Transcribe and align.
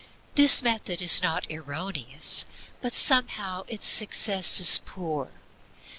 This 0.33 0.63
method 0.63 0.99
is 0.99 1.21
not 1.21 1.45
erroneous, 1.51 2.45
only 2.83 2.95
somehow 2.95 3.65
its 3.67 3.87
success 3.87 4.59
is 4.59 4.79
poor. 4.83 5.29